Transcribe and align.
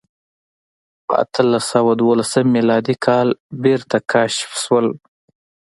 په 1.05 1.13
اتلس 1.23 1.63
سوه 1.73 1.91
دولسم 2.03 2.45
میلادي 2.55 2.95
کال 3.05 3.27
بېرته 3.63 3.97
کشف 4.11 4.49
شول. 4.63 4.87